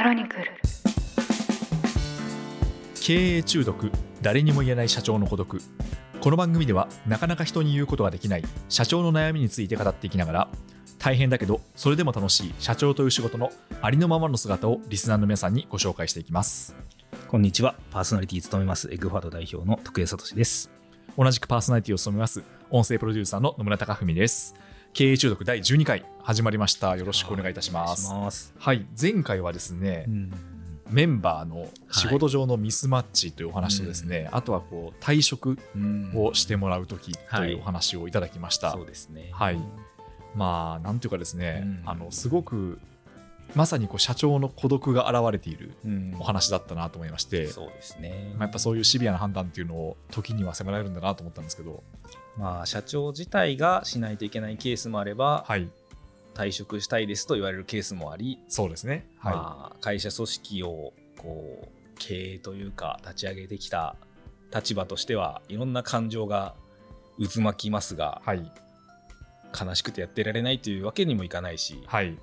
[0.00, 0.44] クロニクル。
[3.02, 3.92] 経営中毒。
[4.22, 5.60] 誰にも言えない社長の孤独。
[6.22, 10.48] この番組ではなかなか人に言うことができない社長の悩みについて語っていきながら
[10.98, 13.52] 大変だけどそれでも楽しい社長という仕事の
[13.82, 16.74] ありのままの姿をリスナーの皆さんにご紹介していきます。
[17.28, 17.74] こんにちは。
[17.90, 20.70] パーソナリティ務めます、エッグファード代表の徳江聡です。
[21.18, 24.54] 同じくパーソナリティを務めます音声プロデューサーの野村貴文です
[24.92, 26.96] 経営中毒第12回始まりました。
[26.96, 28.08] よろしくお願いいたします。
[28.08, 28.54] お願いします。
[28.58, 28.86] はい。
[29.00, 30.32] 前回はですね、うん。
[30.90, 35.58] メンバーの仕事上のミスマッチというお話とですね、あとはこう退職
[36.14, 39.30] をしてもらう時というお話をいただきました、そうですね。
[39.32, 39.60] はい。
[40.34, 41.82] まあなんていうかですね、うん。
[41.88, 42.80] あのすごく
[43.54, 46.16] まさにこう社長の孤独が現れているうん。
[46.18, 48.32] お話だったなと思いまして、そうですね。
[48.34, 51.82] まあ、やっぱそういうシビアな判断っていうのを時には迫られるんだなと思ったんですけど。
[52.36, 55.68] まあ、社長自体がしないといけないケースもあれば、はい。
[56.34, 59.06] 退職したいですと言われるケースもあり、そうですね。
[59.18, 63.96] はい、まあ、会社組織をこう経営というか立ち上げてきた
[64.54, 66.54] 立場としてはいろんな感情が
[67.18, 68.50] 渦巻きますが、はい。
[69.58, 72.16] 悲しくてやってられないというわけにもいかないし、はい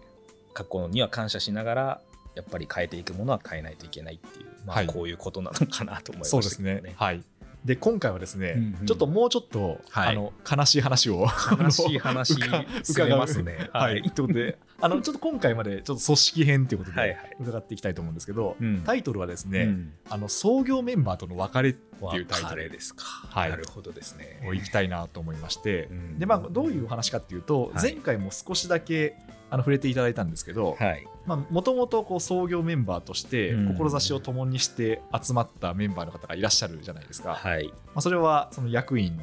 [0.58, 2.02] 過去には感謝しながら
[2.34, 4.88] やっぱり変えていくものは変えないといけないっていう、まあ、はい。
[4.88, 6.82] こういうことなのかなと思いまそうしですね。
[6.96, 7.24] はい。
[7.64, 8.86] で今回はですね、うんうん。
[8.88, 10.10] ちょっともうちょっと、はい。
[10.10, 11.28] あの悲しい話を
[11.60, 13.70] 悲しい話 うかすれますね。
[13.74, 14.12] はい、はい。
[14.12, 17.38] ということで あの ちょっと今回までちょっと組織編ということではいはい。
[17.40, 18.82] 伺っていきたいと思うんですけど、うん。
[18.82, 19.94] タイトルはですね、うん。
[20.10, 23.50] あの創業メンバーとの別れっていうタイトルですか、はい。
[23.50, 24.44] なるほどですね。
[24.46, 26.20] をいきたいなと思いまして、うん。
[26.20, 27.82] でまあどういうお話かっていうと、はい。
[27.82, 29.16] 前回も少しだけ
[29.50, 31.08] あの触れていただいたんですけどはい。
[31.50, 33.76] もともと創業メンバーとしてうん。
[33.76, 39.20] 志を共にして集まったメンバーの方がいらっしゃるじゃないですか、はい、まあ、それはその役員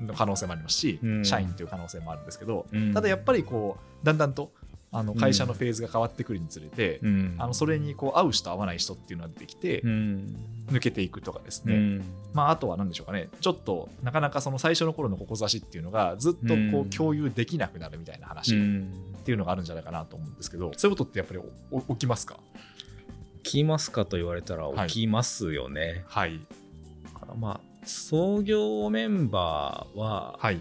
[0.00, 1.24] の可能性もありますし、うん。
[1.24, 2.92] 社員という可能性もあるんですけど、うん。
[2.92, 4.52] ただやっぱりこうだんだんと
[4.96, 7.34] あの会社のフェーズが変わってくるにつれて、うん。
[7.38, 10.36] あのそれにこう合う人合わない人っていうのが出てきて、うん。
[10.68, 12.04] 抜けていくとかですね、うん。
[12.34, 13.28] まあ、あとは何でしょうかね。
[13.40, 18.92] ちょっとなかなかその最初の頃の志っていうのがずっとこううん共有できなくなるみたいな話っうん。
[19.24, 21.40] ていうのがあるんじゃないかなと思うんですけどそういうことってやっぱり
[21.90, 22.36] 起きますか？
[23.42, 26.40] 起きますかと言われたら起きますよね、はい。
[27.36, 30.60] まあ創業メンバーははい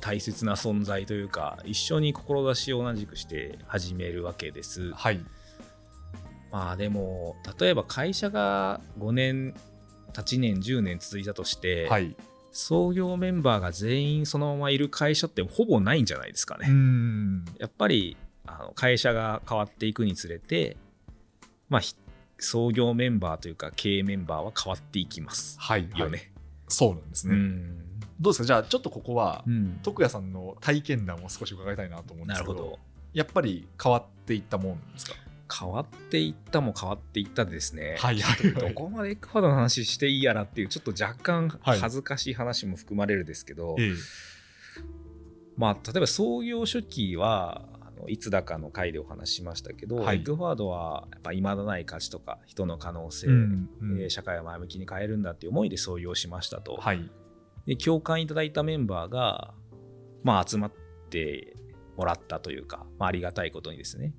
[0.00, 4.92] 大切な存在というか一緒に志を同じくして始めるわけです。
[4.92, 5.20] はい。
[6.50, 9.54] まあでも例えば会社が5年
[10.12, 12.16] 8年10年続いたとして、はい。
[12.52, 17.44] 創業メンバーが全員そのままいる会社ってほぼないんじゃないですかうね、ん。
[17.58, 20.76] やっぱりあの会社が変わっていくにつれて
[21.68, 21.94] まあひ
[22.38, 26.00] 創業メンバーというか経営メンバーは変わっていきますはいはい。
[26.00, 26.32] よね、
[26.66, 27.84] そうなんですね、うん
[28.20, 28.44] どうですか？
[28.44, 29.80] じゃあちょっとここは、うん。
[29.82, 32.78] 徳谷さんの体験談を少し伺いたいなと思うんですけどど。
[33.14, 35.14] やっぱり変わっていったもんですか？
[35.52, 38.68] 変わっていったも変わっていったでですね、はいはいはい。
[38.68, 41.80] どこまでエクファードの話していいやらっていうちょっと若干はい。
[41.80, 43.92] 恥ずかしい話も含まれるですけど、ええ。
[45.56, 57.10] まあ例えば創業初期はあのいつだかの回でお話ししましたけど、はいエッグファードはやっぱ未だない価値とか人の可能性、うんうんえー社会を前向きに変えるんだっていう思いで創業しましたと、はい
[57.66, 59.54] で共感いただいたメンバーが、
[60.22, 60.72] まあ、集まっ
[61.10, 61.54] て
[61.96, 64.14] もらったというか、まあ、ありがたいことにですね。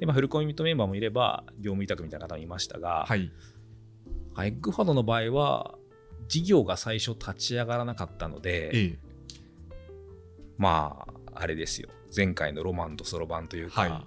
[0.00, 3.30] で、まあ、フルコミットメンバーもいれば業務委託みたいな方もいましたが、はい。
[4.38, 5.74] エッグファードの場合は
[6.28, 8.98] 事業が最初立ち上がらなかったので、ええ。
[10.56, 11.88] まああれですよ。
[12.14, 14.04] 前回のロマンとそろばんというか、はい。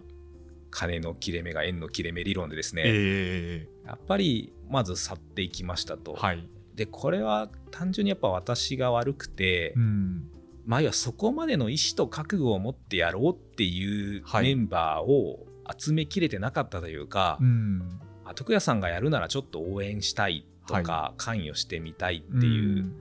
[0.69, 10.29] 金の切れ目が円の切れ目理論でですね、えやっぱりまず去っていきましたと、えはいでこれは単純にやっぱ私が悪くて、うん。
[10.65, 14.43] まあ、要はそこまでの意思と覚悟を持ってやろうっていうはい。
[14.43, 17.99] メンバーを集めきれてなかったというか、うん。
[18.25, 22.95] あ徳谷さんがやるならちょっと応援したいとか、は関与してみたいっていううん。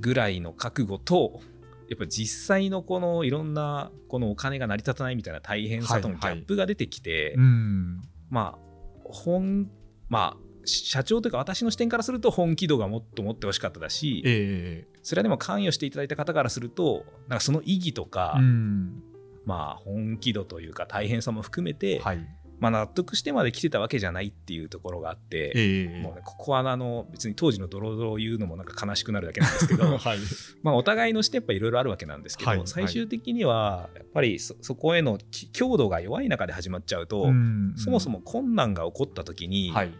[0.00, 1.40] ぐらいの覚悟と、
[1.88, 8.00] やっぱ実際のこのいろんなこのお金が成り立たないみたいな大変さとのギャップが出てきて、うん。
[8.30, 8.58] まあ
[9.04, 9.70] 本
[10.08, 19.02] まあ社長というか私の視点からすると本気度がもっと持ってほしかっただし、ええそれはでも関与していただいた方からするとなんかその意義とか、うん。
[19.46, 22.26] まあ本気度というか大変さも含めて、はい。
[22.60, 30.18] まあ、納得してまで来てたわけじゃないっていうところがあって、ええもうね、ここはあの別に当時のドロドロを言うのもなんか悲しくなるだけなんですけど はい。
[30.62, 32.66] まあお互いのしてやっぱいろいろあるわけなんですけど、はいはい。
[32.66, 37.72] 最終的にはやっぱりそそこへのき強度が弱い中で始まっちゃうと、うん。
[37.76, 39.94] そもそも困難が起こった時にはい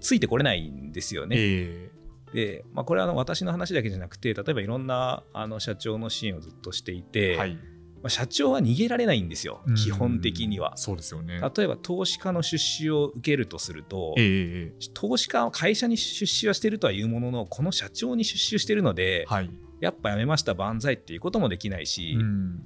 [0.00, 1.36] ついてこれないんですよね。
[1.38, 1.90] え
[2.32, 7.58] で、まあ、これはあの私の話だけじゃなくて例えばいろんなあの社長の支援をずっとしていて、えはい
[8.02, 10.76] まあ、社長は逃げられないんですよ、基本的には。
[10.76, 11.40] そうですよね。
[11.54, 19.50] 例えば投資家の出資を受けるとすると、ええ投資家は会社に出資はしてるとはいうものの、この社長に出資してるので、はい。
[19.80, 22.64] やっぱやめました、万歳っていうこともできないし、うん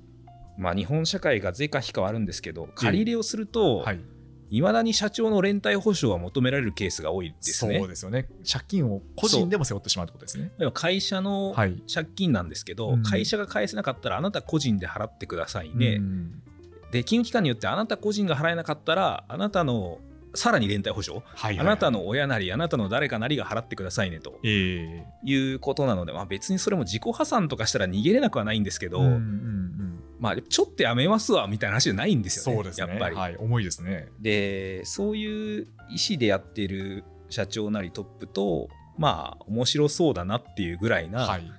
[0.57, 4.01] まあ、日本社会が税か非かはあるんですけど、借り入れをすると、はい。
[4.55, 7.79] いまだに社長の連帯保証は求められるケースが多いですね。
[7.79, 8.29] そうですよね。
[8.51, 10.53] 借金を個人でも背負ってしまうってことですね。
[10.73, 11.83] 会社のはい。
[11.93, 16.43] 借金なんですけど、うん会社が返せなかったらあなた個人で払ってくださいね、うん
[16.91, 19.99] で金融機関によってあなた個人が払えなかったらあなたの
[20.33, 29.84] さらに連帯保証、はいはいあなたの親なりあなたの誰かなりが払ってくださいねとええいうことなので、まあ、別にそれも自己破産とかしたら逃げれなくはないんですけど、うんうんうん
[30.19, 32.89] まあ、ちょっとやめますわみたいな話じゃないんですよねそうですね。
[32.89, 33.17] やっぱり。
[33.17, 33.37] はい。
[33.37, 34.09] 重いですね。
[34.21, 41.11] でそういう意思でやってる社長なりトップとまあ面白そうだなっていうぐらいは。
[41.11, 41.51] ない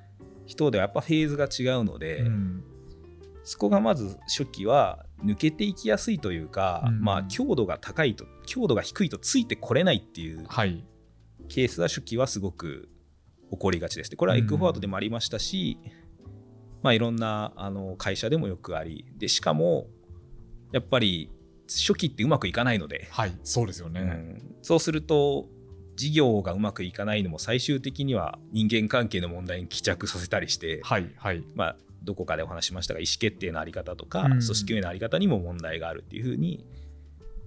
[0.45, 2.63] 人ではやっぱフェーズが違うので、うん
[3.47, 10.83] そこがまず初期は抜けていきやすいというか、うんまあ強度が高いと強度が低いとついてこれないっていうはい。
[11.47, 12.89] ケースは初期はすごく
[13.51, 14.09] 起こりがちです。
[14.09, 15.77] でこれはエッグフォワードでもありましたし、
[16.85, 19.87] まあいろんなあの会社でもよくありでしかも
[20.71, 21.31] やっぱり
[21.67, 23.33] 初期ってうまくいかないので、はい。
[23.43, 24.01] そうですよね。
[24.01, 25.47] うんそうすると
[25.95, 31.09] 事業がうまくいかないのも最終的には人間関係の問題に帰着させたりして、はい。
[31.17, 31.43] はい。
[31.55, 36.63] まあ、どこかでお話ししましたが意思決定のあり方とか、うん組織運営のあり方にも問題があるっていうふうに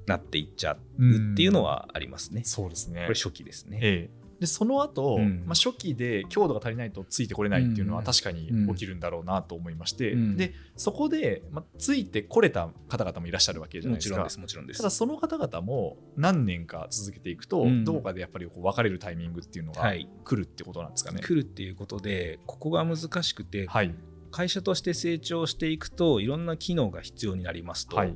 [0.06, 2.42] なっていっちゃうっていうのはありますね。
[2.44, 3.02] そうですね。
[3.02, 3.78] これ初期ですね。
[3.82, 5.44] ええでその後、うん。
[5.46, 8.04] まあ初期で強度が足りないとついてこれないっていうのはうん。
[8.06, 10.36] 確かに起きるんだろうなと思いまして、うん。
[10.36, 14.16] でそこで、まあ、ついてこれた方々もいらっしゃるわけじゃないですか。
[14.16, 14.78] もちろんです、もちろんです。
[14.78, 14.90] ただ。
[14.90, 17.84] その方々も何年か続けていくと、うん。
[17.84, 20.08] どこかでやっぱりこう別れるタイミングっていうのがはい。
[20.24, 21.20] 来るってことなんですかね。
[21.20, 23.94] 来るっていうことで、ここが難しくて、はい、
[24.30, 27.96] 会社として成長していくと、いろんな機能が必要になりますと。
[27.96, 28.14] はい、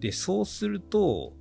[0.00, 1.34] で、そうすると、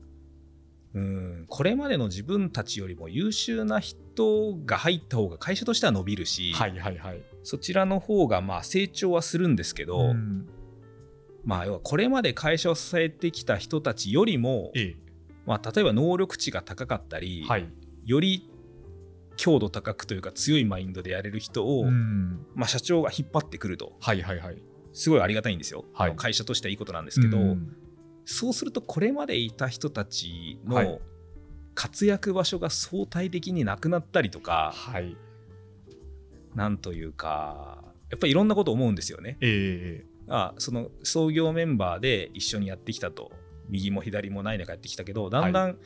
[0.93, 1.45] うん。
[1.47, 7.21] これまでの自分たちよりも優秀な人が入った方が会社としては伸びるし、はい、はい、はい。
[7.43, 10.47] そちらの方がまあ成長はするんですけど、うん。
[11.43, 14.95] まあ、要はこれまで会社を支えてきた人たちよりも、え
[15.45, 17.69] まあ、例えば能力値が高かったり、え、はい。
[18.05, 18.49] より
[19.37, 22.45] 強度高くというか強いマインドでやれる人を、うん。
[22.55, 23.93] まあ、社長が引っ張ってくると。
[23.99, 24.61] はい、はい、はい。
[24.93, 26.15] すごいありがたいんですよ、はい。
[26.15, 27.75] 会社としてはいいことなんですけど、うん
[28.29, 30.99] そうするとこれまでいた人たちのはい
[31.77, 35.15] 活躍場所が相対的になくなったりとか、はい。
[36.55, 39.37] なんというかやっぱりいろんなこと思うんですよね。
[39.41, 43.31] ええあその創業メンバーで一緒にやってきたと
[43.69, 45.77] 右も左もない中やってきたけどだんだん、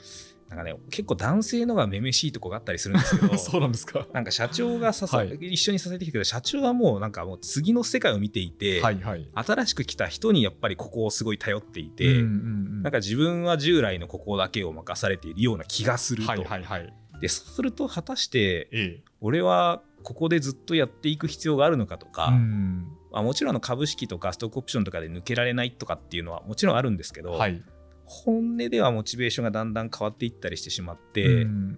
[0.52, 4.06] なんかね結構男性のがめめしいとこがあったりするんですけど そうなんですか。
[4.12, 9.30] なんか社長がささ、はい一緒にさせてきたけど社長はもうなんかもう次の世界を見ていて、はい、はい。
[9.34, 12.28] 新しく来た人にやっぱりここをすごい頼っていて、うんうんう
[12.68, 16.94] んなんか自分は従来のここだけを任されているような気がすると、はい、はい、はい。
[17.22, 27.62] でそうすると果たしてええ俺はここでずっとやっていく必要があるのかとか、うんまあ、もちろん株式とかストックオプションとかで抜けられないとかっていうのはもちろんあるんですけど、はい。
[28.12, 31.78] 本音ではモチベーションがだんだん変わっていったりしてしまって、うん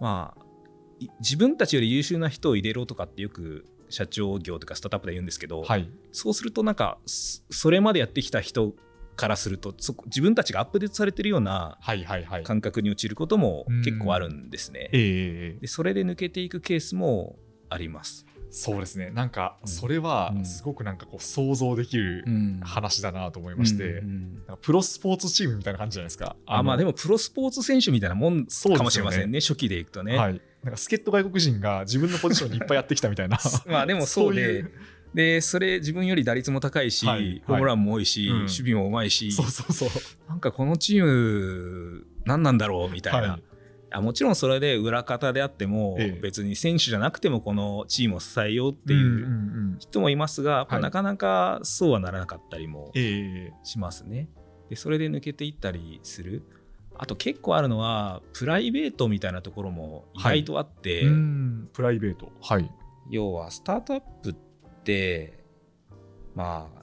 [0.00, 0.46] まあ
[0.98, 5.88] い自分たちより優秀な人を入れろとかってよく社長業とかスタートアップで言うんですけど、はい。
[6.12, 8.74] そうするとなんかそそれまでやってきた人
[9.16, 12.42] からするとそこ自分たちがアップデートされてるようなはい、はい、はい。
[12.42, 14.90] 感覚に陥ることも結構あるんですね。
[14.92, 17.36] ええでそれで抜けていくケースも
[17.68, 18.25] あります。
[18.50, 19.10] そうですね。
[19.10, 24.02] なんか、うんそれはうんすごくなんかこう想像できるん話だなと思いまして、
[24.62, 26.36] プロスポーツチームみたいな感じじゃないですか。
[26.46, 30.16] あまあでも、もプロスポーツ選手みたいなもんかもしれませんね初期でいくとね。
[30.16, 30.40] はい。
[30.62, 33.38] なんか助っ人外国人が自分のポジションにいっぱいやってきたみたいな。
[33.66, 34.64] まあでもそうで
[35.14, 39.88] でそれ自分より打率も高いし、はいホームランも多いし、うん守備もうまいしそうそうそう。
[40.28, 43.42] なんかこのチーム何なんだろうみたいな、はい
[43.96, 49.08] あもちろんそれで裏方であっても、ええ別に選手じゃなくてもこのチームを支えようっていんうう
[49.74, 54.28] ん人もいますが、なかなかそうはならなかったりもええしますね。
[54.68, 56.42] でそれで抜けていったりする。
[56.98, 62.32] あと結構あるのはプライベートみたいなところも意外とあって、うんプライベート。
[62.42, 62.70] はい。
[63.10, 64.34] 要はスタートアップっ
[64.84, 65.44] て
[66.34, 66.75] まあ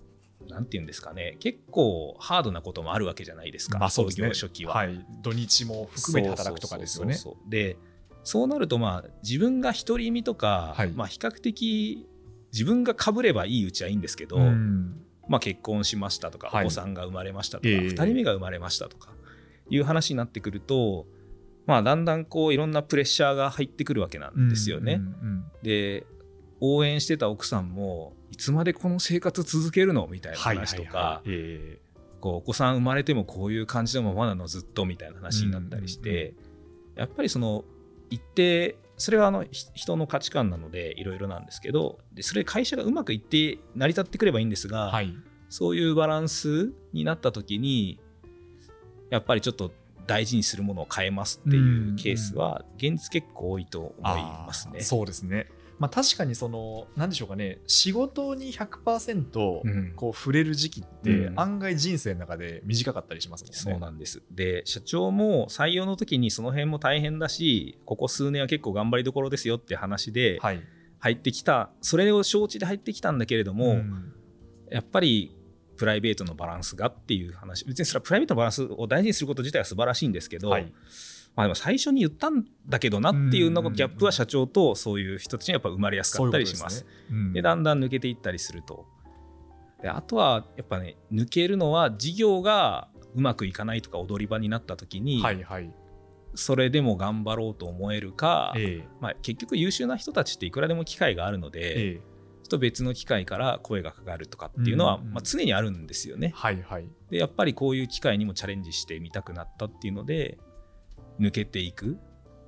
[0.49, 4.27] なんて言うんですかね結構ハードなこともあるわけじゃないですか、まあそうですね。
[4.33, 4.75] 創業初期は。
[4.75, 5.05] はい。
[5.21, 7.13] 土日も含めて働くとかですよね。
[7.15, 7.77] そうそうそうで
[8.23, 12.07] そうなるとまあ自分が独り身とか、はいまあ、比較的
[12.53, 19.09] 自分がかぶればいいうちはいいんですけど、うんまあ、結婚しましたとか、はいお子さんが生まれましたとか、ええ2人目が生まれましたとか
[19.69, 21.05] いう話になってくると、
[21.65, 24.93] まあ、だんだんこういろんなプレッシャーが入ってくるわけなんですよね。
[24.93, 26.05] うんうんで
[26.65, 30.05] 応援してた奥さんもいつつまでこの生活続けるの？
[30.11, 31.21] みたいな話とか、
[32.19, 36.33] こうお子さん生まれてもこういう感じのままなのずっとみたいな話になったりして、
[36.95, 37.63] やっぱりその
[38.09, 45.13] 一定それはあのひ人の価値観なのでいろいろなんですけどでそれ会社がうまくいって成り立ってくればいいんですが、ーはい。
[45.49, 47.99] そういうバランスになった時に
[49.09, 49.71] やっぱりちょっと
[50.05, 54.73] 大事にするものを変えますっていうケースは現実結構多いと思いますね。
[54.75, 55.47] あーそうですね。
[55.79, 63.57] まあ、確かにその何でしょうかね仕事に100%うんこう触れる時期ってうん案外人生の中で短かったりしますもんね。
[63.57, 64.23] そうなんです。
[64.31, 70.61] で、社長も採用の時にその辺も大変だし、ここ数年は結構頑張りどころですよって話ではい。
[70.99, 74.13] 入ってきた、それを承知で入ってきたんだけれども、ん
[74.71, 75.35] やっぱり
[75.75, 80.71] プライベートのバランスがっていう話、別にそれはプライベートのバランスを大事にすること自体は素晴らしいんですけど、はい
[81.35, 86.79] まあでも最初に言ったんだけどなっていうのギャップは社長とそういう人たちにやっぱ生まれやすかったりします。
[86.79, 88.85] そういうですねうんでだんだん抜けていったりすると。
[89.81, 95.73] であとはやっぱね抜けるのは事業がうまくいかないとか踊り場になった時に、はいはい。
[96.35, 102.13] それでも頑張ろうと思えるか、ええまあ、結局優秀な人たちっていくらでも機会があるので、ええ
[102.43, 106.33] ちょっと別の機会から声がかかるとかっていうのは、うんうんまあ、常にあるんですよね。
[106.35, 106.89] はいはい。
[107.09, 110.37] でやっぱりこういう機会にもチャレンジしてみたくなったっていうので
[111.19, 111.97] 抜けていく。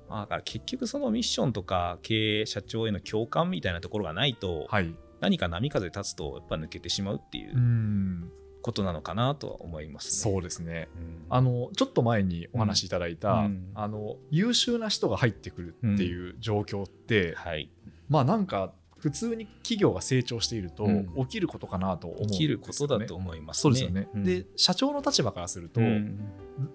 [0.08, 4.94] まあ、だから結局そのミッションとか経営社長への共感みたいなところがないと、はい。
[5.20, 8.30] 何か波風立つとやっぱ抜けてしまうっていううん。
[8.66, 10.32] ことなのかなとは思いますね。
[10.32, 10.88] そうですね。
[10.96, 17.70] うんあのちょっと前にお話しいただいた、うんあの優秀な人が入ってくるっていう状況って、はい、
[18.08, 18.72] まあなんか
[19.06, 22.32] 普通に企業が成長しているとうん起きることかなと思うんですよね。
[22.32, 23.60] 生きることだと思いますね。
[23.62, 24.08] そうですよね。
[24.12, 26.18] うんで社長の立場からすると、うん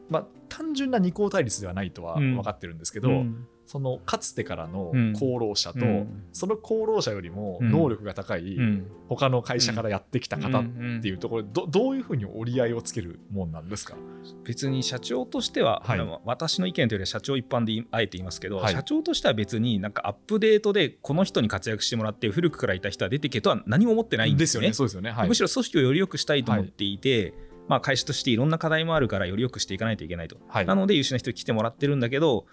[0.10, 5.13] まあ、単純な二項対立ではないとはうん分かってるんですけど、うんそのかつてからのうん。
[5.16, 6.24] 功労者と、うん。
[6.34, 7.72] その功労者よりもうん。
[7.72, 8.86] 能力が高いうん。
[9.08, 13.96] 他の会社からやってきた方っっていうところでどどういうふうに折り合いをつけるもんなんですか？
[14.44, 16.00] 別に社長としては、はい。
[16.25, 18.74] 私の意見というよりは社長一般であえて言いますけど、はい。
[18.74, 24.74] 社長としては別になんかアップデートでこの人に活躍してもらって古くからいた人は出てけとは何も思ってないんですよね。
[24.74, 25.12] そうですよね。
[25.12, 27.34] はい、むしろ組織をより良くしたいと思っていて、
[27.68, 30.36] まあ、会社としていろんな課題もあるからより良くしていかないといけないと。
[30.50, 30.66] はい。
[30.66, 32.46] なので優秀な人に来てもらってるんだけど、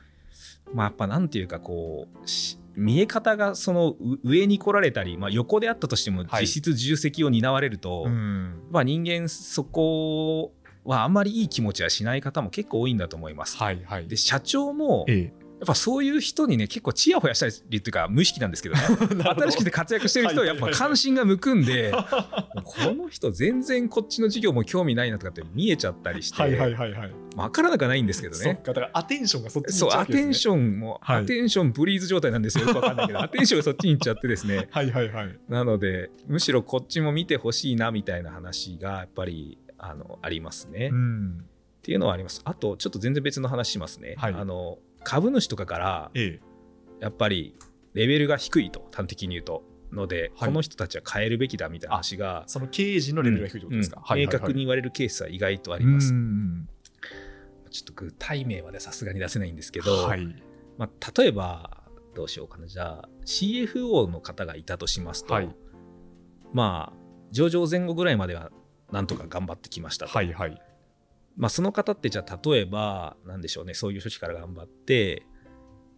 [0.73, 10.52] まあ、やっぱなんていうかこうし見え方がそのう上に来られたり、まあ、横であったとしてもはい実質重責を担われると、うんまあ、人間そこ
[10.85, 13.56] はあんまりいい気持ちはしない方も結構多いんだと思います。
[13.58, 14.08] はいはい。
[14.08, 15.32] で社長もやえ
[15.64, 18.82] っぱそういう人にね結構ちやほやしたりっていうか無意識なんですけどね
[19.20, 21.92] え、新しくて活躍してる人はやっぱ関心が向くんで
[22.62, 27.12] この人全然こっちの授業も興味ないなとかって見えちゃったりして、はいはいはいはい。
[27.45, 28.42] 分からなくはないんですけどね。
[28.42, 30.78] そっか、だからアテンションがそっちにそう、アテンション。
[30.78, 32.66] も、はいアテンションブリーズ状態なんですよ。
[32.66, 34.68] よくわかんないけど、 アテンションがそっちに行っちゃってですね。
[34.71, 35.38] はいはいはい。
[35.49, 41.45] なので、むしろこっちも見てほしいなみたいな話がやっぱりあのありますね、っうん。
[41.83, 42.42] ていうのはあります。
[42.45, 44.14] あと、ちょっと全然別の話しますね。
[44.18, 46.40] はいあの株主とかから、ええ。
[47.00, 47.54] やっぱり
[47.95, 49.64] レベルが低いと、端的に言うと。
[49.92, 56.12] ので、はいこの人たちは変えるべきだみたいな話が、その経営陣のレベルが低いってことですか、明確に言われるケースは意外とああります。
[56.12, 56.68] うん
[57.68, 60.26] ちょっと具体名までさすがに出せないんですけど、はい。
[60.76, 61.82] まあ、例えば
[62.14, 65.48] どうしようかなじゃあ CFO の方がいたとしますと、はい
[66.52, 66.98] まあ
[67.30, 68.50] 上場前後ぐらいまでは
[68.90, 70.62] なんとか頑張ってきましたと、はいはい。
[71.37, 75.26] まあ、その方ってじゃあ例えばなんでしょうねそういう組織から頑張って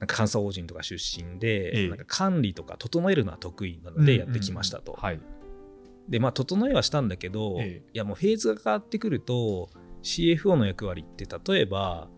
[0.00, 4.92] なんか監査法人とか出身で、ええなんか管理とか整えるのは得意なのでやってきましたと。
[4.92, 5.20] うんうんはい。
[6.08, 9.70] でまあ整えはしたんだけど、ええいやもうフェーズが変わってくると
[10.02, 12.08] CFO の役割って例えば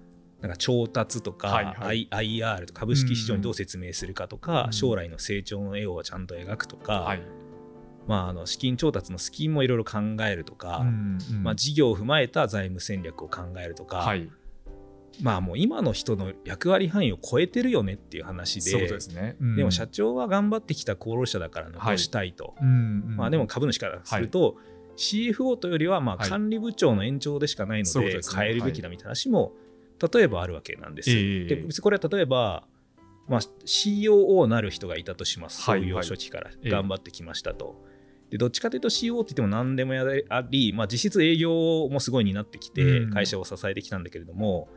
[0.43, 2.09] なんか調達とか、はいはい。
[2.11, 7.23] I- IR とか株式市場にどう説明するかとか、うん将来の成長の絵をちゃんと描くとか、はい。
[8.09, 9.99] まあ、あの資金調達のスキームもいろいろ考
[10.29, 11.43] えるとか、うんうん。
[11.45, 14.29] まあ、事業を踏まえた財務戦略を考えるとか、はい。
[15.21, 19.37] まあもう今の人の役割範囲を超えてるよねっていう話でそういうことですね。
[19.57, 22.71] でも社長は頑張ってきた功労者だから残したいと、うんう
[23.13, 24.57] んまあ、でも株主からすると、
[24.97, 26.29] CFO というよりはまあはい。
[26.29, 29.53] 管理部長の延長でしかないので変えるべきだみたいな話も
[30.13, 31.11] 例えばあるわけなんです。
[31.11, 32.65] ええで別にこれは例えば、
[33.29, 35.63] まあ、COO なる人がいたとします。
[35.63, 36.71] はい創業初期からええ。
[36.71, 37.85] 頑張ってきましたと。
[38.31, 40.05] でどっちかというと CO って言っても何でもや
[40.51, 43.11] り、まあ、実質営業もすごいになってきてうん。
[43.11, 44.69] 会社を支えてきたんだけれども、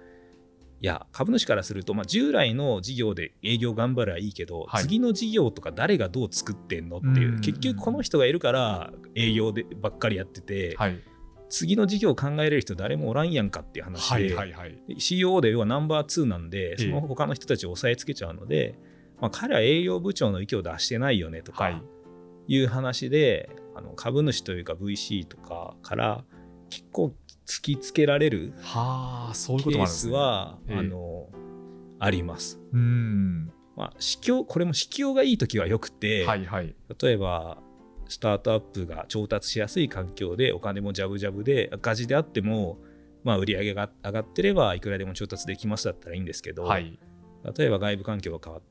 [0.82, 11.01] いや株主からすると、まあ、従来の事業で営業頑張ればいいけど、はい次の事業とか誰がどう作ってんのっていう、うん結局この人がいるから営業でばっかりやってて、はい。
[11.48, 14.77] 次の事業を考えれる人誰もおらんやんかっていう話で、はいはいはい。
[14.88, 18.77] で CEO で要はナンバー2なんで、えその他の人たちを押さえつけちゃうので、
[19.20, 21.82] まあ、彼は営業部長の意見を出してないよねとか、はい。
[22.48, 26.24] いう話であの株主というか VC とかから
[26.70, 27.13] 結構
[27.46, 30.78] 突きつけられるはあそういうこケースは、ええ。
[30.78, 31.30] あの
[32.00, 32.60] あります。
[32.74, 33.52] うん。
[33.75, 36.75] まあ、市況これも市況がいい時はよくて、はいはい。
[37.02, 37.58] 例えば
[38.08, 42.78] スタートアップが調達しやすい環境でお金もジャブジャブで赤字であっても、
[43.24, 47.00] まあ、売り上げが上がってればいくらでも調達できますだったらいいんですけど、はい、
[47.58, 48.62] 例えば外部環境が変わっ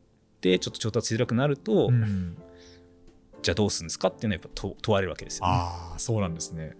[0.41, 2.37] てちょっと調達しづらくなると、うん。
[3.43, 5.53] じゃあどうするんですかっていうのはやっぱ問問われるわけですよ、ね。
[5.53, 6.77] ああそうなんですね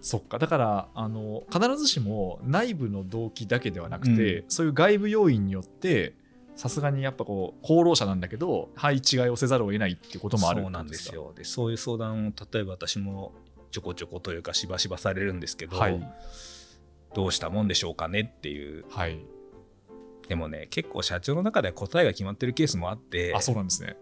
[0.00, 0.38] そっか。
[0.38, 6.14] だからあの必ずしも内部の動機だけではなくて、うそういう外部要因によって
[6.56, 11.32] さすがにやっぱこう功労者なんだけど配置換えをせざるを得ないってこともあるそうなんですよ。
[11.36, 13.32] でそういう相談を例えば私も
[13.70, 16.00] ちょこちょこというかしばしばされるんですけど、はい。
[17.14, 18.84] どうしたもんでしょうかねっていう。
[18.90, 19.18] はい。
[20.28, 23.96] でもね結構社長の中では答えが決まってるケースもあってあそうなんですね。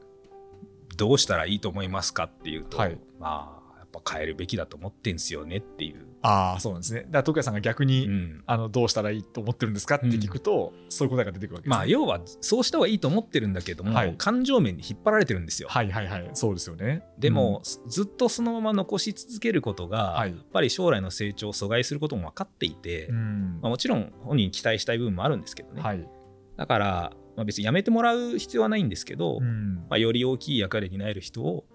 [0.96, 2.98] どうしたらいいと思いますかっていうと、はい。
[3.20, 3.55] まあ
[4.04, 7.00] ぱ変えるべきだと思ってんすよねっていう、ああそうなんですね。
[7.02, 8.42] だから徳谷さんが逆に、うん。
[8.46, 11.76] あのどうしたらいいと思ってるんですかって聞くと、そういう答えが出てくるわけです、ね。
[11.76, 14.14] まあ要はそうした方がいいと思ってるんだけども、はい。
[14.18, 16.30] 感情面に引っ張られてるんですよ、はいはいはい。
[16.34, 17.02] そうですよね。
[17.18, 20.30] でも、ずっとそのまま残し続けることが、はい。
[20.30, 23.58] やっぱり将来の成長を阻害することも分かっていて、うん。
[23.62, 26.08] まあ、もちろん本人に期待したい部分もあるんですけどね、はい、
[26.56, 29.74] だから、まあ、別に辞めてもらう必要はないんですけど、うん。
[29.88, 31.66] まあ、より大きい役割に担える人を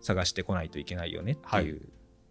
[0.00, 1.82] 探してこないといけないよねっていう、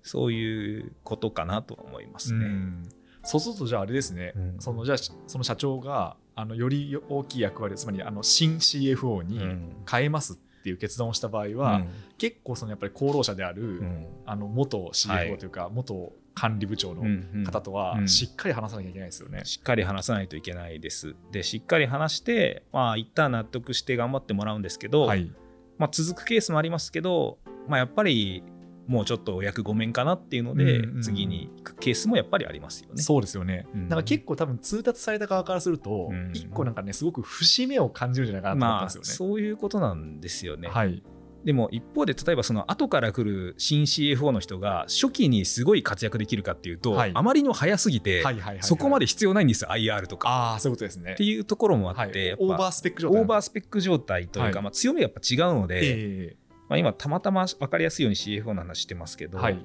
[0.04, 2.46] そういうことかなとは思いますね。
[2.46, 2.90] うん。
[3.24, 4.56] そうするとじゃああれですね、うん。
[4.60, 4.98] そのじゃあ
[5.28, 9.76] その社長があのより大きい役割つまりあの新 CFO にうん。
[9.90, 11.90] 変えますっていう決断をした場合は、うん。
[12.18, 14.08] 結構そのやっぱり功労者である、うん。
[14.26, 14.92] あの元はい。
[14.92, 17.04] CFO というか、元管理部長の
[17.44, 18.08] 方とはうん。
[18.08, 19.42] しっかり話さなきゃいけないですよね。
[19.44, 21.16] しっかり話さないといけないです。
[21.32, 25.30] でしっかり話して、まあ、一旦納得して頑張ってもらうんですけど、はい、
[25.78, 28.44] まあ、続くケースもありますけど、まあ、やっぱり
[28.90, 33.02] もうちょっとお役御免かなっていうので、うんうん次に行くケースもやっぱりありますよね。
[33.02, 33.68] そうですよね。
[33.74, 33.88] うん。
[33.88, 39.08] なんか結構多分通達された側からすると、うん一個なんかねすごく節目を感じるんじゃないかなと思ったんまあですよね。
[39.08, 40.68] そういうことなんですよね。
[40.68, 41.04] はい、
[41.46, 47.12] でも一方で例えばその後から来る新 CFO の人が初期にすごい活躍できるかっていうと、はい。
[47.14, 48.64] あまりにも早すぎて、はいはいはいはい。
[48.64, 50.30] そこまで必要ないんですよ IR とか。
[50.30, 51.14] ああそういうことですね。
[51.14, 51.24] って。
[51.24, 52.10] いうところもあはい。
[52.10, 53.22] って、やっぱオーバースペック状態。
[53.22, 54.64] オーバースペック状態というか、はい。
[54.64, 56.36] まあ、強みがやっぱ違うので、え
[56.70, 59.62] まあ、今たまたま分かりやすいように CFO の話してますけど、えはい、ま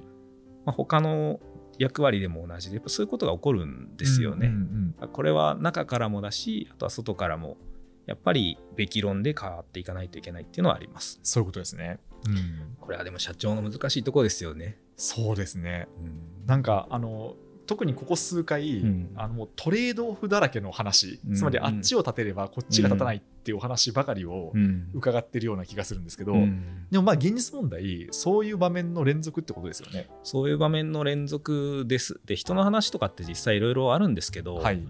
[0.67, 1.39] あ、他の
[1.77, 4.47] 役割でも同じでやっぱそういうことが起こるんですよね。
[4.47, 7.57] うんうんうんこれは中からもだしあとは外からも
[8.05, 11.19] やっぱりべき論で変わっていかないといけないっていうのはあります。
[11.21, 11.99] そういうことですね。
[12.27, 14.79] うん、これはでも社長の難しいところですよね。
[14.95, 15.87] そうですね。
[15.99, 30.09] うんなんかあの特にここ数回、うんあのもうトレードオフだらけの話、うんつまりあっちを立てればこっちが立たないっていうお話ばかりをうん伺ってるような気がするんですけど、うんでもまあ現実問題そういう場面の連続ってことですよね。
[30.23, 32.19] そういう場面の連続です。
[32.25, 34.87] で人の話とかって実際いろいろあるんですけど、はい。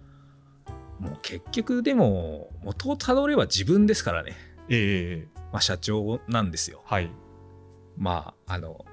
[1.00, 4.34] もう結局でも元をたどれば自分ですからね、
[4.70, 6.82] ええまあ、社長なんですよ。
[6.86, 7.12] はい。
[7.98, 8.86] まああの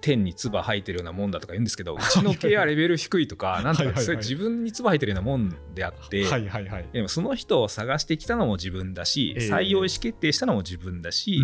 [0.00, 6.88] 天に唾吐いてるようなもんだとか言うんですけど うちのケアレベル低いとかなんとかそれ自分に唾吐いてるようなもんであって、はいはいはい。
[6.92, 9.48] でもその人を探してきたのも自分だし、ええ。
[9.48, 11.42] 採用意思決定したのも自分だし、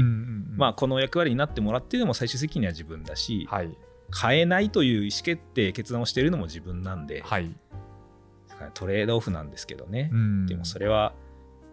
[0.56, 3.76] まあ、この役割になってもらってるのも最終責任は自分だし、はい。
[4.22, 7.50] 変えないという意思決定決断をしているのも自分なんで、はい。
[8.74, 10.46] トレードオフなんですけどね、うん。
[10.46, 11.14] でもそれは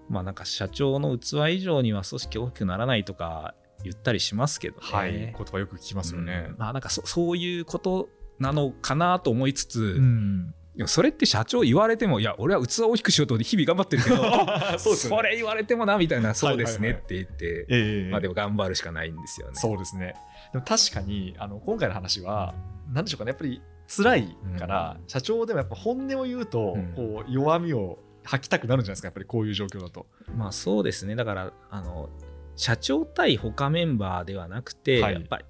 [0.10, 5.12] まあなんか社長の器以上には組織大きくならないとか言ったりしますけどね、はい。
[5.12, 6.48] 言葉よく聞きますよね。
[6.50, 6.56] うん。
[6.58, 10.54] まあなんかそそういうことなのかなと思いつつ、うん。
[10.76, 14.15] でもそれって社長言われてもいや俺は器を大きくしようと日々頑張ってるけど
[14.80, 15.00] そうね。
[15.00, 16.34] それ言われてもなみたいな。
[16.34, 16.89] そうですね。
[16.89, 18.10] はいはいって言って、 ええ。
[18.10, 19.54] まあでも頑張るしかないんですよね。
[19.56, 20.15] そうですね。
[20.54, 22.56] でも確かにあの今回の話は
[22.91, 23.30] 何でしょうかね。
[23.30, 25.08] やっぱり辛いから、うん。
[25.08, 26.94] 社長でもやっぱ本音を言うと、うん。
[26.94, 29.08] こう弱みを吐きたくなるんじゃないですか。
[29.08, 30.06] やっぱりこういう状況だと。
[30.36, 31.15] まあそうですね。
[31.15, 32.10] だからあの
[32.55, 35.45] 社長対他メンバーではなくて、はいやっぱり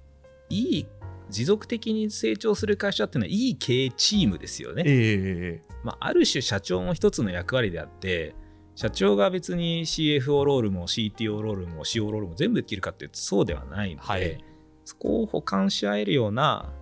[0.48, 0.86] いい
[1.30, 4.82] 持続的に成長する会社っていうのはいい経営チームですよね。
[4.86, 8.34] ええまあ、ある種社長も一つの役割であって
[8.74, 14.44] 社長が別に CFO ロールも CTO ロールも CO ロールも全部できるかっていうとそうではないので、はい
[14.84, 16.72] そこを補完し合えるような、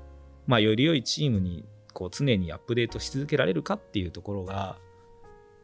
[0.46, 4.78] まあ、より良いチームにこう常にアップデートし続けられるかっていうところが、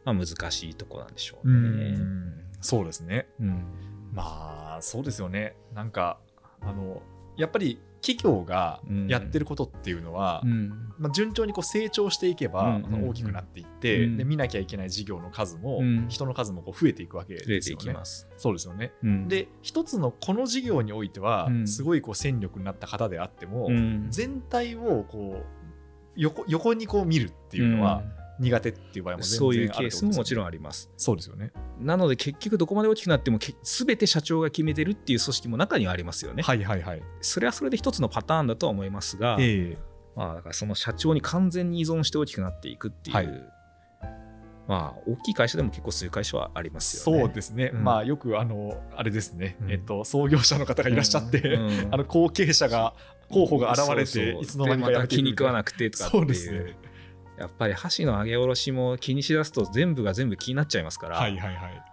[0.05, 1.91] まあ、難しいところなんでしょううね。
[1.93, 3.27] んそうですね。
[3.39, 3.65] うん
[4.17, 5.55] まあそうですよね。
[5.73, 6.19] なんか
[6.61, 7.01] あの
[7.37, 9.07] やっぱり企業がうん。
[9.07, 10.69] やってることっていうのは、うん。
[10.97, 14.17] まあ、順調にこう成長していけば、うん大きくなっていって、うん。
[14.17, 16.05] で見なきゃいけない事業の数も、うん。
[16.07, 17.83] 人の数もこう増えていくわけ増えていですよね。
[17.83, 18.29] きます。
[18.37, 18.93] そうですよね。
[19.03, 21.67] うん、で一つのこの事業においては、うん。
[21.67, 24.07] すごいこう戦力になった方であっても、うん。
[24.09, 25.45] 全体をこう
[26.15, 28.03] 横横にこう見るっていうのは
[28.39, 30.89] 苦手っていう場合もそういうケースももちろんんあります。
[30.97, 31.51] そうですよね。
[31.79, 36.43] なので結局どこまで大きくなってもけ全て社長が決めてるっていう組織も中にはありますよね。
[36.43, 37.03] はいはいはい。
[37.21, 39.77] それはそれで一つのパターンだとは思いますが、ええ。
[40.15, 43.27] まあ、だからその社長に完全に依存して大きくなっていくっていう、はい。
[44.67, 47.23] まあ大きい会社でも結構そういう会社はありますよね。
[47.23, 47.83] そうですね、うん。
[47.83, 49.71] まあよくあのあれですね、うん。
[49.71, 51.67] えっと創業者の方がいらっしゃって、うん。
[51.67, 51.93] うん。
[51.93, 52.93] あの後継者が
[53.29, 56.21] 候補が現れていつの間にかでやめて気に食わなくてとかっていう。
[56.21, 56.75] そうですね
[57.37, 61.83] やっぱり箸の上げ下ろしも気にしだすと全部が全部気になっちゃいますから、はいはいはい。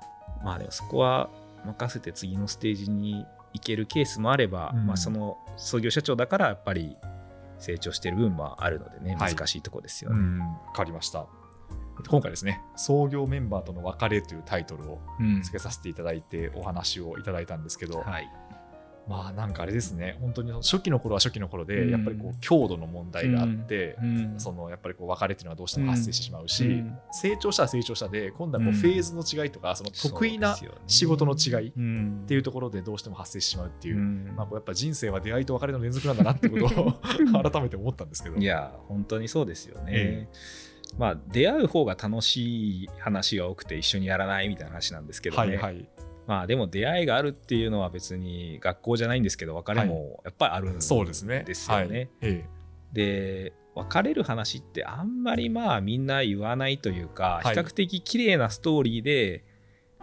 [0.42, 1.28] まあでもそこは
[1.64, 4.86] 任せて次のステージに行けるケースもあれば、うん。
[4.86, 6.96] まあその創業社長だからやっぱり
[7.58, 9.34] 成長してる分もあるのでねはい。
[9.34, 10.16] 難しいとこですよね。
[10.18, 10.38] うん。
[10.40, 11.26] わかりました。
[12.08, 15.42] 今回ですね創業メンバーとの別れというタイトルをうん。
[15.42, 18.30] つけさせていただいてお話をいただいたんですけど、はい
[19.06, 20.16] まあなんかあれですね。
[20.20, 21.90] 本当に初期の頃は初期の頃で、うん。
[21.90, 24.34] やっぱりこう強度の問題があって、うん。
[24.38, 26.98] そのやっぱりこう別れっていうのはどうしても発生してしまうし、うん。
[27.12, 28.80] 成長したら成長したで今度はこううん。
[28.80, 34.32] フェーズの違いとか、その得意な仕事の違いっっていうところでどうしても発生してしまうっていう、うん。
[34.36, 36.92] まあ、こうやっぱ人生は出会いと別れの連続なんだなってことを
[37.50, 38.36] 改めて思ったんですけど。
[38.36, 39.92] いや本当にそうですよね。
[39.94, 40.28] え。
[40.98, 45.88] まあ出会う方が楽しい話が多くて一緒にやらないみたいな話なんですけどね、はいはい、
[46.26, 51.44] まあでも出会いがあるっていうのは別に学校じゃないんですけど別れもやっぱりあるんですよそうですね。
[51.44, 51.98] ですよね。
[51.98, 52.44] はいえ
[52.92, 59.44] で別れる話ってあんまりまあみんな言わないというか、はい比較的綺麗なストーリーで、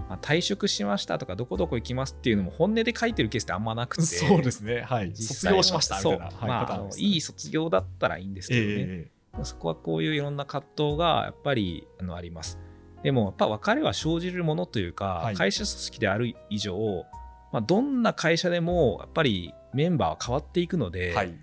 [0.09, 4.81] まあ、退職しましたとかどこどこ行きますっていうのも本音で書いてるケースってあんまなくえて そうですね。
[4.81, 5.15] はい。
[5.15, 12.59] 卒業しましたみたいな、そうはいまああのいい卒業だったらいいんですけどね、ええそこはこういういろんな葛藤がやっぱりあのあります。
[13.03, 17.05] でもやっぱ別れは生じるものというか、はい会社組織である以上、
[17.51, 21.33] まあ、どんな会社でもやっぱりメンバーは変わっていくので、はい。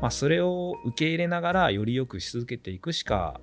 [0.00, 3.40] まあ、それを受け入れながらより良くし続けていくしか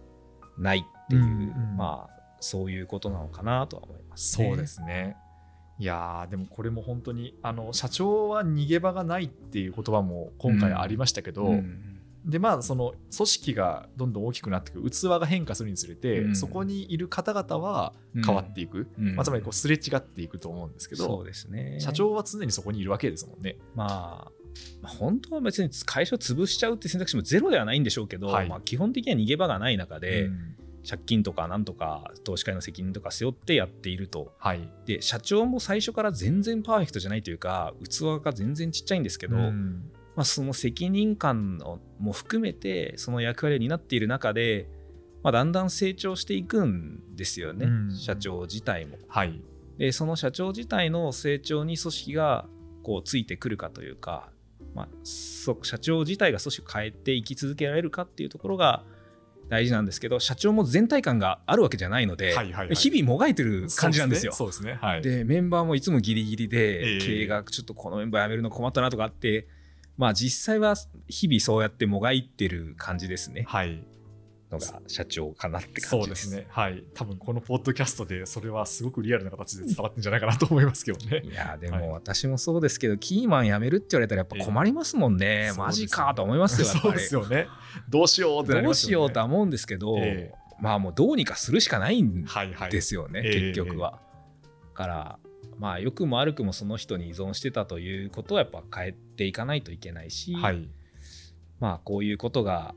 [0.56, 1.34] ないっていう、うんう
[1.74, 4.48] んまあそういうことなのかなとは思います、ね。
[4.50, 5.16] そうですね。
[5.80, 11.93] いやーでもこれも本当にあの社長は逃げ場がないっていう言葉も今回ありましたけど、うん
[12.26, 16.36] でまあその組織がどんどん大きくなっていく器が変化するにつれて、うん。
[16.36, 17.94] そこにいる方々は
[18.26, 19.16] 変わっていく、うん。
[19.16, 21.80] まあ、つまりこうすれ違っていくと思うんですけど、そうですね。
[21.80, 23.58] 社長は常にそこにいるわけですもんね。
[23.76, 24.32] まあ、
[24.82, 28.48] まあ本当は別に会社を潰しちゃうって選択肢もゼロではないんでしょうけど、はい。
[28.48, 30.56] まあ、基本的には逃げ場がない中で、うん。
[30.88, 34.34] 借金とかなんとか投資家への責任とか背負ってやっていると。
[34.38, 34.70] はい。
[34.86, 44.70] で社長も最初から全然パーフェクトじゃないというか器が全然ちっちゃいんですけど、うんまあ、その責任感をも含めてその役割を担っている中で、
[45.24, 48.98] まあ、だんだん成長していくんですよね、うん社長自体も。
[49.08, 49.42] はい
[49.78, 52.46] でその社長自体の成長に組織が
[52.84, 54.30] こうついてくるかというか、
[54.76, 58.84] まあ、そ社長自体が組織を変えていき続けられるかっていうところが
[59.50, 64.32] 大事なんですけど社長も全体感があるわけじゃないので、はいはいはい日々もがいてる感じなんですよ。
[64.32, 64.78] そうですね。
[64.82, 69.48] はい、でメンバーもいつもギリギリで、ええ経営がちょっとこのメンバー辞めるの困ったなとかあって
[69.98, 70.76] まあ実際は
[71.08, 73.84] 日々そうやってもがいてる感じですねはい、
[74.54, 76.48] のが社長かなってそ感じですすうでね。
[76.50, 76.84] はい。
[76.94, 81.24] 多分このポッドキャストでそれはすごくリアルな形で伝わってんじゃないかなと思いますけどね。
[81.26, 87.48] いやではいも私もそうですけど、キーマン辞めるって言われたらやっぱ困りますもんね、ええマジかと思いますよそうですよね。
[87.90, 88.90] どうしようってなりどうますよね。
[88.90, 92.72] しようとは思うんですけど、ええまあもうどうにかするしかないんはいはい。
[92.72, 94.00] ですよね、ええ結局は。
[94.42, 95.20] だから
[95.64, 100.68] まあ良くも悪くもその人に依存してたということはやっぱ変えていかないといけないし、はい。
[101.62, 102.76] まあこういうことが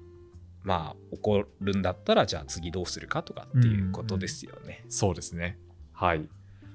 [0.63, 4.85] まあ起こるんだったらじゃあ次どうするかとかっていうことですよね。
[4.89, 5.59] そうですね。
[5.95, 6.29] はい。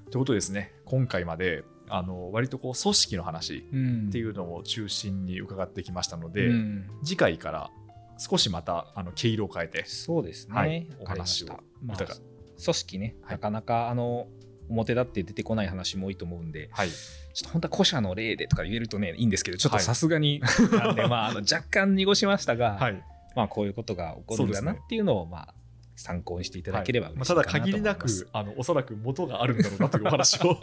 [0.10, 6.90] ということでですね、今回まであの割とこう組織の話うんっていうのを中心に伺ってきましたので、うん。
[7.06, 7.72] 次回から
[8.18, 10.90] 少しまたあの毛色を変えて、そうですね、はい。
[11.00, 13.32] お話をお話をまあ、伺組織ね、はい。
[13.36, 14.28] なかなかあの
[14.72, 16.90] 表立って出てこない話も多いと思うんで、はい。
[16.90, 16.98] ちょ
[17.40, 23.04] っと本当は古社の例でとか言えるとねいいんですけどちょっとはいさすがになんで、まあ、あの若干濁しましたが、はい。
[23.36, 25.54] まあ、こういうことが起こるんだなっていうのをまあ
[25.96, 28.26] 参考にしていただければはいただ限りな思います。
[28.26, 30.58] くあのおそらく元があるんだろうなというお話を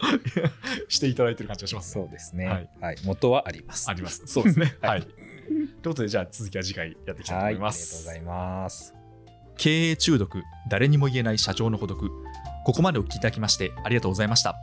[0.88, 3.88] していただいてる感じがします、そうですね、ははいい元はあります。
[3.88, 4.22] あります。
[4.26, 4.76] そうですね。
[4.80, 5.02] は はいい。
[5.04, 8.06] ということでじゃあ続きは次回やっていきたいとはい、ありがとう思います。
[8.06, 8.94] ございます。
[9.56, 12.10] 経営中毒誰にも言えない社長の孤独
[12.68, 14.54] ここまでお聞きいただきましてありがとうございました。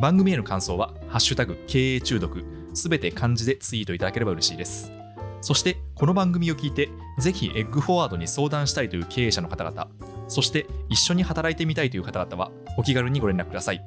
[0.00, 4.92] 番組への感想は「ハッシュタグ経営中毒」すべて漢字でツイートいただければ嬉しいです。
[5.40, 9.88] そしてこの番組を聞いてぜひエッグフォワードに相談したいという経営者の方々
[10.28, 13.82] そして一緒に働いてみたいという方々はお気軽にご連絡ください。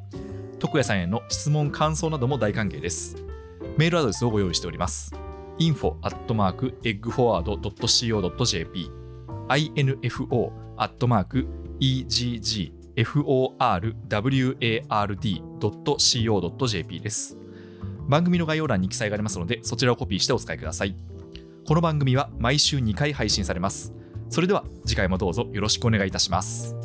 [0.60, 3.16] 徳谷さんへの質問感想なども大歓迎です。
[3.78, 5.16] メールアドレスをご用意しております。
[5.60, 6.18] info at
[12.96, 15.20] mark eggforward.co.jp info at mark
[15.60, 17.38] eggforward.co.jp です。
[18.08, 20.96] 番組の概要欄に記載がありますのでそちらをコピーしてお使いください。
[21.66, 23.94] この番組は毎週2回配信されます。
[24.30, 26.85] それでは次回もどうぞよろしくお願いいたします。